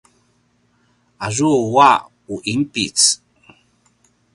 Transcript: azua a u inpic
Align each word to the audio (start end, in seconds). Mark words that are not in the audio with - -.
azua 1.25 1.89
a 2.01 2.05
u 2.33 2.35
inpic 2.51 2.97